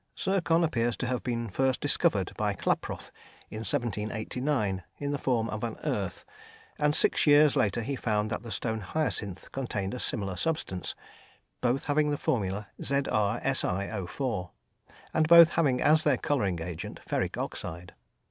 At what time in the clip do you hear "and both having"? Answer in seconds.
15.13-15.79